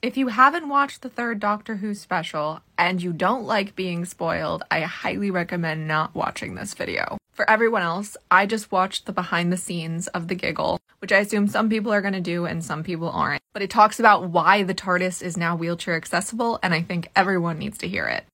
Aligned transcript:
If 0.00 0.16
you 0.16 0.28
haven't 0.28 0.68
watched 0.68 1.02
the 1.02 1.08
third 1.08 1.40
Doctor 1.40 1.74
Who 1.74 1.92
special 1.92 2.60
and 2.78 3.02
you 3.02 3.12
don't 3.12 3.44
like 3.44 3.74
being 3.74 4.04
spoiled, 4.04 4.62
I 4.70 4.82
highly 4.82 5.28
recommend 5.32 5.88
not 5.88 6.14
watching 6.14 6.54
this 6.54 6.72
video. 6.72 7.18
For 7.32 7.50
everyone 7.50 7.82
else, 7.82 8.16
I 8.30 8.46
just 8.46 8.70
watched 8.70 9.06
the 9.06 9.12
behind 9.12 9.52
the 9.52 9.56
scenes 9.56 10.06
of 10.06 10.28
The 10.28 10.36
Giggle, 10.36 10.78
which 11.00 11.10
I 11.10 11.18
assume 11.18 11.48
some 11.48 11.68
people 11.68 11.92
are 11.92 12.00
going 12.00 12.14
to 12.14 12.20
do 12.20 12.44
and 12.44 12.64
some 12.64 12.84
people 12.84 13.10
aren't. 13.10 13.42
But 13.52 13.62
it 13.62 13.70
talks 13.70 13.98
about 13.98 14.30
why 14.30 14.62
the 14.62 14.72
TARDIS 14.72 15.20
is 15.20 15.36
now 15.36 15.56
wheelchair 15.56 15.96
accessible, 15.96 16.60
and 16.62 16.72
I 16.72 16.80
think 16.80 17.10
everyone 17.16 17.58
needs 17.58 17.78
to 17.78 17.88
hear 17.88 18.06
it. 18.06 18.24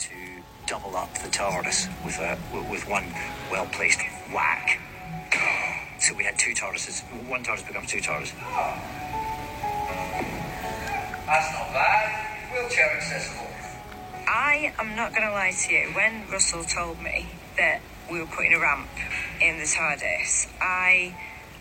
to 0.00 0.10
double 0.66 0.94
up 0.94 1.14
the 1.14 1.28
TARDIS 1.30 1.88
with 2.04 2.18
uh, 2.18 2.36
a 2.52 2.70
with 2.70 2.86
one 2.86 3.04
well 3.50 3.64
placed 3.72 4.00
whack. 4.30 4.78
So 5.98 6.12
we 6.14 6.24
had 6.24 6.38
two 6.38 6.52
TARDISes. 6.52 7.00
One 7.30 7.42
TARDIS 7.42 7.66
becomes 7.66 7.88
two 7.90 8.00
TARDIS. 8.00 8.30
That's 11.26 11.52
not 11.52 11.72
bad. 11.72 12.52
Wheelchair 12.52 12.96
accessible. 12.96 13.48
I 14.26 14.74
am 14.78 14.96
not 14.96 15.10
going 15.14 15.26
to 15.26 15.32
lie 15.32 15.52
to 15.52 15.72
you. 15.72 15.88
When 15.94 16.28
Russell 16.30 16.64
told 16.64 17.00
me 17.00 17.26
that 17.56 17.80
we 18.10 18.20
were 18.20 18.26
putting 18.26 18.52
a 18.54 18.60
ramp 18.60 18.88
in 19.40 19.58
the 19.58 19.64
TARDIS, 19.64 20.48
I 20.60 21.14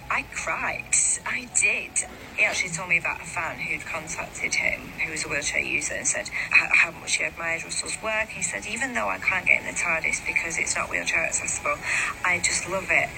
I 0.10 0.26
cried. 0.34 0.94
I 1.26 1.50
did. 1.60 1.92
He 2.36 2.44
actually 2.44 2.70
told 2.70 2.90
me 2.90 2.98
about 2.98 3.22
a 3.22 3.26
fan 3.26 3.58
who'd 3.58 3.86
contacted 3.86 4.54
him, 4.54 4.82
who 5.04 5.12
was 5.12 5.26
a 5.26 5.30
wheelchair 5.30 5.62
user, 5.62 5.96
and 5.96 6.06
said 6.06 6.30
how, 6.52 6.68
how 6.72 6.92
much 7.00 7.16
he 7.16 7.24
admired 7.24 7.64
Russell's 7.64 7.98
work. 8.04 8.30
He 8.30 8.44
said, 8.44 8.66
even 8.68 8.94
though 8.94 9.08
I 9.08 9.18
can't 9.18 9.46
get 9.46 9.62
in 9.62 9.66
the 9.66 9.74
TARDIS 9.74 10.26
because 10.26 10.58
it's 10.58 10.76
not 10.76 10.90
wheelchair 10.90 11.26
accessible, 11.26 11.78
I 12.26 12.40
just 12.44 12.70
love 12.70 12.88
it. 12.92 13.10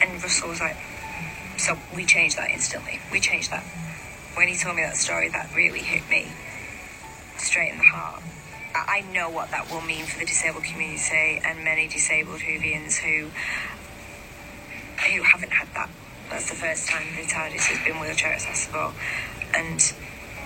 And 0.00 0.22
Russell 0.22 0.50
was 0.50 0.60
like, 0.60 0.76
so 1.56 1.76
we 1.96 2.04
changed 2.04 2.36
that 2.36 2.50
instantly. 2.50 3.00
We 3.10 3.20
changed 3.20 3.50
that. 3.50 3.64
When 4.38 4.46
he 4.46 4.56
told 4.56 4.76
me 4.76 4.82
that 4.82 4.96
story, 4.96 5.28
that 5.30 5.52
really 5.52 5.80
hit 5.80 6.08
me 6.08 6.30
straight 7.38 7.72
in 7.72 7.78
the 7.78 7.82
heart. 7.82 8.22
I 8.72 9.00
know 9.12 9.28
what 9.28 9.50
that 9.50 9.68
will 9.68 9.80
mean 9.80 10.04
for 10.04 10.20
the 10.20 10.26
disabled 10.26 10.62
community 10.62 11.42
and 11.44 11.64
many 11.64 11.88
disabled 11.88 12.38
Whovians 12.38 12.98
who 12.98 13.30
who 15.10 15.22
haven't 15.24 15.50
had 15.50 15.66
that. 15.74 15.90
That's 16.30 16.48
the 16.50 16.54
first 16.54 16.88
time 16.88 17.02
the 17.16 17.26
TARDIS 17.26 17.66
has 17.66 17.84
been 17.84 17.98
wheelchair 18.00 18.34
accessible, 18.34 18.92
and 19.56 19.80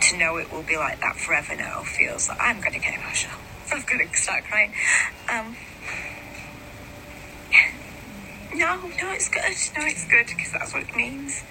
to 0.01 0.17
know 0.17 0.39
it 0.39 0.51
will 0.51 0.63
be 0.63 0.79
like 0.79 1.01
that 1.01 1.17
forever 1.17 1.55
now 1.55 1.83
feels 1.83 2.31
like 2.31 2.39
I'm 2.41 2.63
going 2.63 2.73
to 2.73 2.81
get 2.81 2.99
emotional. 2.99 3.37
I'm 3.73 3.83
going 3.83 4.09
to 4.09 4.17
start 4.17 4.45
crying. 4.45 4.73
Um, 5.31 5.55
no, 8.55 8.89
no, 8.89 9.13
it's 9.13 9.29
good. 9.29 9.43
No, 9.77 9.85
it's 9.85 10.09
good 10.09 10.29
because 10.29 10.51
that's 10.51 10.73
what 10.73 10.85
it 10.85 10.97
means. 10.97 11.43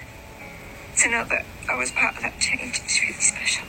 To 1.02 1.10
know 1.10 1.24
that 1.24 1.44
I 1.68 1.74
was 1.74 1.90
part 1.90 2.14
of 2.14 2.22
that 2.22 2.38
change 2.38 2.80
is 2.86 3.00
really 3.02 3.14
special. 3.14 3.66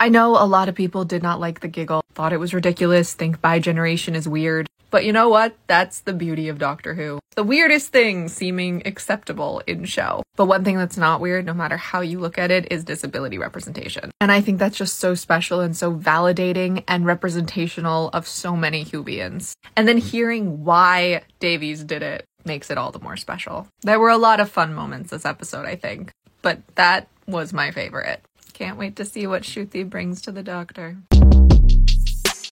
I 0.00 0.08
know 0.08 0.30
a 0.30 0.46
lot 0.46 0.70
of 0.70 0.74
people 0.74 1.04
did 1.04 1.22
not 1.22 1.40
like 1.40 1.60
the 1.60 1.68
giggle, 1.68 2.02
thought 2.14 2.32
it 2.32 2.38
was 2.38 2.54
ridiculous, 2.54 3.12
think 3.12 3.42
bi 3.42 3.58
generation 3.58 4.14
is 4.14 4.26
weird. 4.26 4.66
But 4.90 5.04
you 5.04 5.12
know 5.12 5.28
what? 5.28 5.54
That's 5.66 6.00
the 6.00 6.14
beauty 6.14 6.48
of 6.48 6.58
Doctor 6.58 6.94
Who. 6.94 7.18
The 7.34 7.42
weirdest 7.42 7.92
thing 7.92 8.28
seeming 8.28 8.82
acceptable 8.86 9.62
in 9.66 9.84
show. 9.84 10.22
But 10.36 10.46
one 10.46 10.64
thing 10.64 10.78
that's 10.78 10.96
not 10.96 11.20
weird, 11.20 11.44
no 11.44 11.52
matter 11.52 11.76
how 11.76 12.00
you 12.00 12.18
look 12.18 12.38
at 12.38 12.50
it, 12.50 12.72
is 12.72 12.84
disability 12.84 13.36
representation. 13.36 14.10
And 14.22 14.32
I 14.32 14.40
think 14.40 14.58
that's 14.58 14.78
just 14.78 14.98
so 14.98 15.14
special 15.14 15.60
and 15.60 15.76
so 15.76 15.94
validating 15.94 16.82
and 16.88 17.04
representational 17.04 18.08
of 18.14 18.26
so 18.26 18.56
many 18.56 18.86
Whovians. 18.86 19.52
And 19.76 19.86
then 19.86 19.98
hearing 19.98 20.64
why 20.64 21.24
Davies 21.40 21.84
did 21.84 22.02
it 22.02 22.24
makes 22.48 22.70
it 22.70 22.78
all 22.78 22.90
the 22.90 22.98
more 22.98 23.16
special. 23.16 23.68
There 23.82 24.00
were 24.00 24.08
a 24.08 24.18
lot 24.18 24.40
of 24.40 24.50
fun 24.50 24.74
moments 24.74 25.10
this 25.10 25.24
episode, 25.24 25.66
I 25.66 25.76
think. 25.76 26.10
But 26.42 26.62
that 26.74 27.06
was 27.26 27.52
my 27.52 27.70
favorite. 27.70 28.20
Can't 28.54 28.78
wait 28.78 28.96
to 28.96 29.04
see 29.04 29.28
what 29.28 29.42
Ncuti 29.42 29.88
brings 29.88 30.20
to 30.22 30.32
the 30.32 30.42
Doctor. 30.42 30.96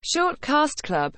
Short 0.03 0.41
Cast 0.41 0.85
Club 0.85 1.15